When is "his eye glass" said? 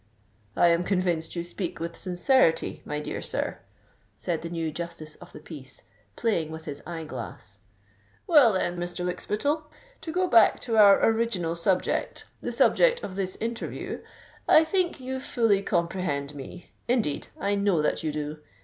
6.65-7.59